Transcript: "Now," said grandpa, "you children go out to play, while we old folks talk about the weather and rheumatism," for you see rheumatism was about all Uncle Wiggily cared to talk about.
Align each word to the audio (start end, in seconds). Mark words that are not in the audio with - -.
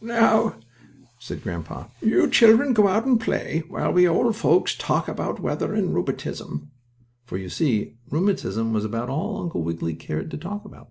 "Now," 0.00 0.56
said 1.18 1.42
grandpa, 1.42 1.88
"you 2.00 2.26
children 2.30 2.72
go 2.72 2.88
out 2.88 3.04
to 3.04 3.14
play, 3.18 3.62
while 3.68 3.92
we 3.92 4.08
old 4.08 4.34
folks 4.34 4.74
talk 4.74 5.06
about 5.06 5.36
the 5.36 5.42
weather 5.42 5.74
and 5.74 5.94
rheumatism," 5.94 6.70
for 7.26 7.36
you 7.36 7.50
see 7.50 7.98
rheumatism 8.08 8.72
was 8.72 8.86
about 8.86 9.10
all 9.10 9.42
Uncle 9.42 9.62
Wiggily 9.62 9.94
cared 9.96 10.30
to 10.30 10.38
talk 10.38 10.64
about. 10.64 10.88